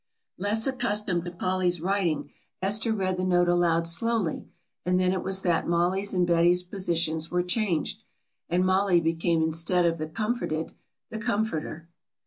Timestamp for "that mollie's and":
5.43-6.25